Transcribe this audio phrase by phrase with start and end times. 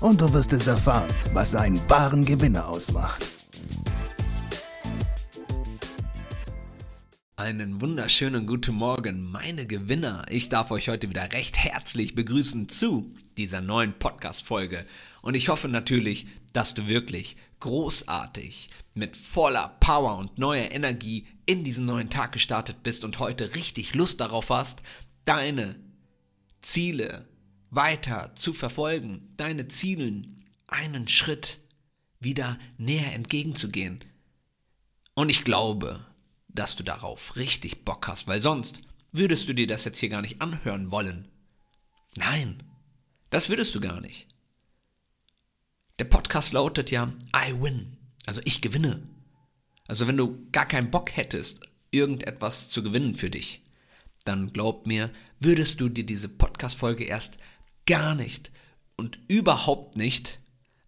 [0.00, 3.24] und du wirst es erfahren, was einen wahren Gewinner ausmacht.
[7.36, 10.26] Einen wunderschönen guten Morgen, meine Gewinner.
[10.28, 14.84] Ich darf euch heute wieder recht herzlich begrüßen zu dieser neuen Podcast-Folge.
[15.22, 21.64] Und ich hoffe natürlich, dass du wirklich großartig mit voller Power und neuer Energie in
[21.64, 24.82] diesen neuen Tag gestartet bist und heute richtig Lust darauf hast,
[25.24, 25.76] deine
[26.60, 27.26] Ziele
[27.70, 31.60] weiter zu verfolgen, deine Zielen einen Schritt
[32.20, 34.00] wieder näher entgegenzugehen.
[35.14, 36.04] Und ich glaube,
[36.48, 40.22] dass du darauf richtig Bock hast, weil sonst würdest du dir das jetzt hier gar
[40.22, 41.28] nicht anhören wollen.
[42.16, 42.62] Nein,
[43.30, 44.26] das würdest du gar nicht.
[45.98, 49.02] Der Podcast lautet ja I win, also ich gewinne.
[49.86, 53.64] Also wenn du gar keinen Bock hättest, irgendetwas zu gewinnen für dich,
[54.24, 57.38] dann glaub mir, würdest du dir diese Podcast-Folge erst
[57.88, 58.52] gar nicht
[58.96, 60.40] und überhaupt nicht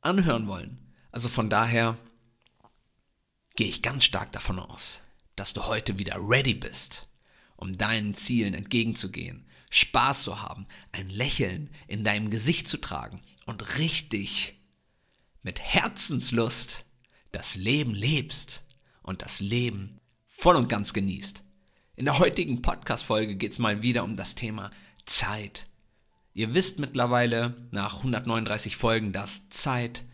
[0.00, 0.92] anhören wollen.
[1.12, 1.96] Also von daher
[3.54, 5.00] gehe ich ganz stark davon aus,
[5.36, 7.08] dass du heute wieder ready bist,
[7.56, 13.78] um deinen Zielen entgegenzugehen, Spaß zu haben, ein Lächeln in deinem Gesicht zu tragen und
[13.78, 14.58] richtig
[15.42, 16.84] mit Herzenslust
[17.30, 18.64] das Leben lebst
[19.02, 21.44] und das Leben voll und ganz genießt.
[21.94, 24.70] In der heutigen Podcast-Folge geht es mal wieder um das Thema
[25.06, 25.68] Zeit.
[26.38, 30.04] Ihr wisst mittlerweile nach 139 Folgen, dass Zeit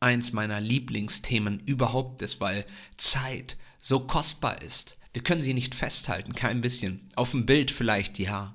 [0.00, 2.66] eins meiner Lieblingsthemen überhaupt ist, weil
[2.98, 4.98] Zeit so kostbar ist.
[5.14, 7.08] Wir können sie nicht festhalten, kein bisschen.
[7.14, 8.54] Auf dem Bild vielleicht ja.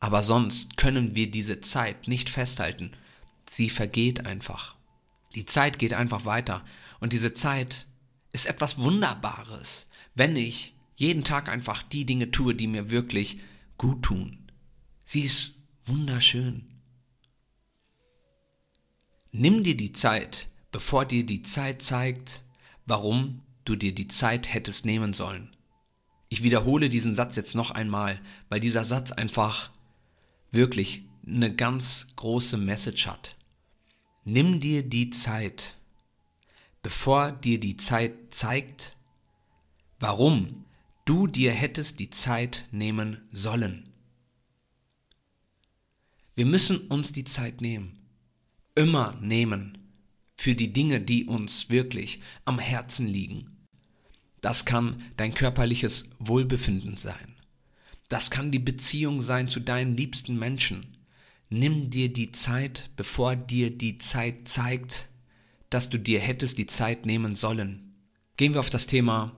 [0.00, 2.92] Aber sonst können wir diese Zeit nicht festhalten.
[3.46, 4.74] Sie vergeht einfach.
[5.34, 6.64] Die Zeit geht einfach weiter.
[6.98, 7.86] Und diese Zeit
[8.32, 13.38] ist etwas Wunderbares, wenn ich jeden Tag einfach die Dinge tue, die mir wirklich
[13.76, 14.38] gut tun.
[15.04, 15.57] Sie ist
[15.88, 16.66] wunderschön.
[19.30, 22.42] Nimm dir die Zeit, bevor dir die Zeit zeigt,
[22.86, 25.50] warum du dir die Zeit hättest nehmen sollen.
[26.30, 29.70] Ich wiederhole diesen Satz jetzt noch einmal, weil dieser Satz einfach
[30.50, 33.36] wirklich eine ganz große Message hat.
[34.24, 35.76] Nimm dir die Zeit,
[36.82, 38.96] bevor dir die Zeit zeigt,
[40.00, 40.64] warum
[41.04, 43.87] du dir hättest die Zeit nehmen sollen.
[46.38, 47.98] Wir müssen uns die Zeit nehmen.
[48.76, 49.76] Immer nehmen.
[50.36, 53.48] Für die Dinge, die uns wirklich am Herzen liegen.
[54.40, 57.34] Das kann dein körperliches Wohlbefinden sein.
[58.08, 60.96] Das kann die Beziehung sein zu deinen liebsten Menschen.
[61.50, 65.08] Nimm dir die Zeit, bevor dir die Zeit zeigt,
[65.70, 67.96] dass du dir hättest die Zeit nehmen sollen.
[68.36, 69.34] Gehen wir auf das Thema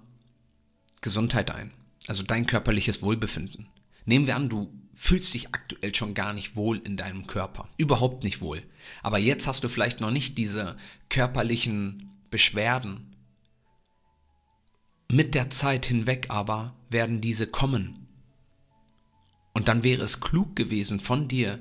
[1.01, 1.71] Gesundheit ein,
[2.09, 3.69] also dein körperliches Wohlbefinden.
[4.05, 7.71] Nehmen wir an, du fühlst dich aktuell schon gar nicht wohl in deinem Körper.
[7.79, 8.63] Überhaupt nicht wohl.
[9.03, 10.77] Aber jetzt hast du vielleicht noch nicht diese
[11.09, 13.17] körperlichen Beschwerden.
[15.11, 18.09] Mit der Zeit hinweg aber werden diese kommen.
[19.55, 21.59] Und dann wäre es klug gewesen von dir,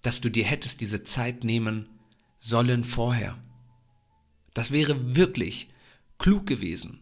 [0.00, 1.90] dass du dir hättest diese Zeit nehmen
[2.38, 3.38] sollen vorher.
[4.54, 5.68] Das wäre wirklich
[6.16, 7.00] klug gewesen.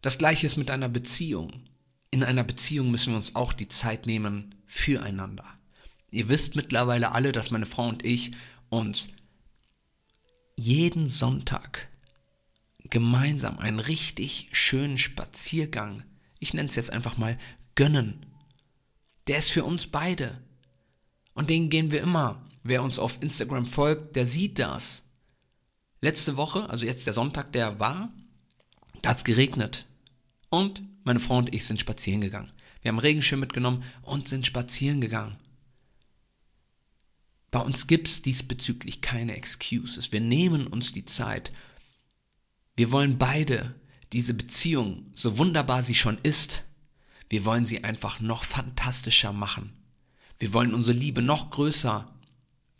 [0.00, 1.64] Das gleiche ist mit einer Beziehung
[2.10, 5.44] in einer Beziehung müssen wir uns auch die Zeit nehmen füreinander.
[6.12, 8.30] Ihr wisst mittlerweile alle, dass meine Frau und ich
[8.68, 9.08] uns
[10.54, 11.88] jeden Sonntag
[12.88, 16.04] gemeinsam einen richtig schönen Spaziergang,
[16.38, 17.36] ich nenne es jetzt einfach mal,
[17.74, 18.24] gönnen.
[19.26, 20.40] Der ist für uns beide.
[21.34, 22.46] Und den gehen wir immer.
[22.62, 25.04] Wer uns auf Instagram folgt, der sieht das.
[26.00, 28.12] Letzte Woche, also jetzt der Sonntag, der war,
[29.02, 29.86] da hat es geregnet.
[30.48, 32.52] Und meine Frau und ich sind spazieren gegangen.
[32.82, 35.36] Wir haben Regenschirm mitgenommen und sind spazieren gegangen.
[37.50, 40.12] Bei uns gibt es diesbezüglich keine Excuses.
[40.12, 41.52] Wir nehmen uns die Zeit.
[42.76, 43.74] Wir wollen beide
[44.12, 46.64] diese Beziehung, so wunderbar sie schon ist,
[47.28, 49.72] wir wollen sie einfach noch fantastischer machen.
[50.38, 52.12] Wir wollen unsere Liebe noch größer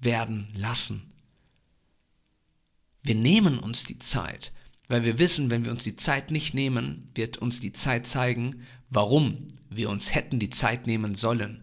[0.00, 1.12] werden lassen.
[3.02, 4.52] Wir nehmen uns die Zeit.
[4.90, 8.66] Weil wir wissen, wenn wir uns die Zeit nicht nehmen, wird uns die Zeit zeigen,
[8.88, 11.62] warum wir uns hätten die Zeit nehmen sollen.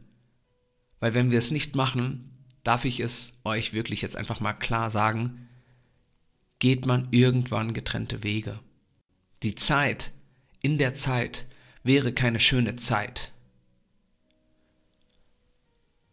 [1.01, 4.91] Weil wenn wir es nicht machen, darf ich es euch wirklich jetzt einfach mal klar
[4.91, 5.50] sagen,
[6.59, 8.62] geht man irgendwann getrennte Wege.
[9.44, 10.13] Die Zeit,
[10.62, 11.47] in der Zeit,
[11.83, 13.33] wäre keine schöne Zeit.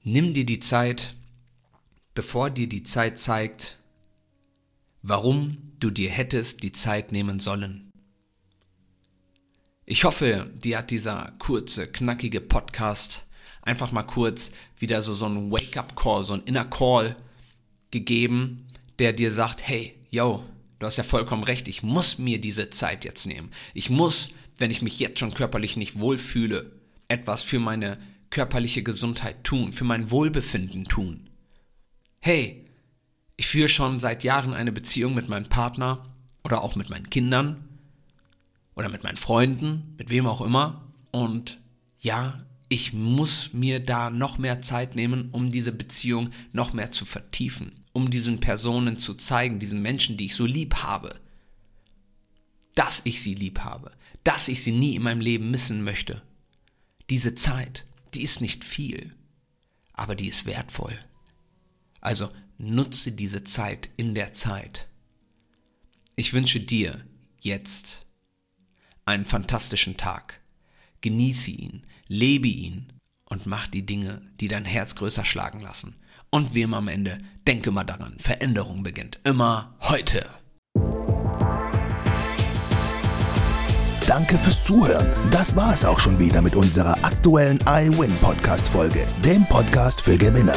[0.02, 1.14] Nimm dir die Zeit,
[2.12, 3.78] bevor dir die Zeit zeigt,
[5.06, 7.90] warum du dir hättest die Zeit nehmen sollen.
[9.84, 13.26] Ich hoffe, dir hat dieser kurze, knackige Podcast
[13.60, 17.16] einfach mal kurz wieder so, so ein Wake-up-Call, so ein Inner Call
[17.90, 18.66] gegeben,
[18.98, 20.42] der dir sagt, hey, yo,
[20.78, 23.50] du hast ja vollkommen recht, ich muss mir diese Zeit jetzt nehmen.
[23.74, 26.72] Ich muss, wenn ich mich jetzt schon körperlich nicht wohlfühle,
[27.08, 27.98] etwas für meine
[28.30, 31.28] körperliche Gesundheit tun, für mein Wohlbefinden tun.
[32.20, 32.63] Hey,
[33.36, 36.06] ich führe schon seit Jahren eine Beziehung mit meinem Partner
[36.44, 37.68] oder auch mit meinen Kindern
[38.74, 40.84] oder mit meinen Freunden, mit wem auch immer.
[41.10, 41.60] Und
[41.98, 47.04] ja, ich muss mir da noch mehr Zeit nehmen, um diese Beziehung noch mehr zu
[47.04, 51.14] vertiefen, um diesen Personen zu zeigen, diesen Menschen, die ich so lieb habe,
[52.74, 53.92] dass ich sie lieb habe,
[54.24, 56.22] dass ich sie nie in meinem Leben missen möchte.
[57.10, 59.14] Diese Zeit, die ist nicht viel,
[59.92, 60.98] aber die ist wertvoll.
[62.00, 64.88] Also nutze diese Zeit in der Zeit.
[66.16, 67.04] Ich wünsche dir
[67.38, 68.06] jetzt
[69.04, 70.40] einen fantastischen Tag.
[71.00, 72.92] Genieße ihn, lebe ihn
[73.26, 75.96] und mach die Dinge, die dein Herz größer schlagen lassen.
[76.30, 80.24] Und wie immer am Ende, denke mal daran, Veränderung beginnt immer heute.
[84.06, 85.10] Danke fürs Zuhören.
[85.30, 90.18] Das war es auch schon wieder mit unserer aktuellen iWin Podcast Folge, dem Podcast für
[90.18, 90.56] Gewinner.